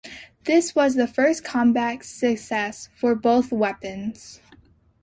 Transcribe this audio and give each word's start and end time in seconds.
This 0.45 0.73
was 0.73 0.95
the 0.95 1.05
first 1.05 1.43
combat 1.43 2.03
success 2.03 2.89
for 2.95 3.13
both 3.13 3.51
weapons. 3.51 4.41